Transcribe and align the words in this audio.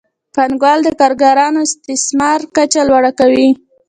پانګوال 0.35 0.79
د 0.83 0.89
کارګرانو 1.01 1.61
د 1.65 1.65
استثمار 1.97 2.39
کچه 2.55 2.81
لوړه 2.89 3.11
کوي 3.19 3.49